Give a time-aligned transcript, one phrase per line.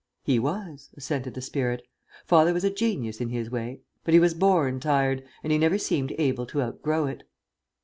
[0.23, 1.83] "He was," assented the spirit.
[2.25, 5.77] "Father was a genius in his way; but he was born tired, and he never
[5.77, 7.21] seemed able to outgrow it."